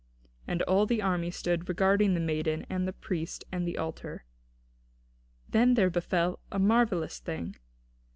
[0.47, 4.25] And all the army stood regarding the maiden and the priest and the altar.
[5.47, 7.55] Then there befell a marvellous thing.